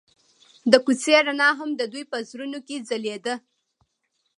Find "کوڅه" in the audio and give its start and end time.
0.85-1.15